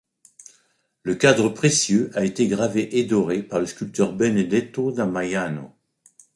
Le 1.03 1.13
cadre 1.13 1.49
précieux 1.49 2.09
a 2.15 2.25
été 2.25 2.47
gravé 2.47 2.97
et 2.97 3.03
doré 3.03 3.43
par 3.43 3.59
le 3.59 3.67
sculpteur 3.67 4.13
Benedetto 4.13 4.91
da 4.91 5.05
Maiano. 5.05 5.75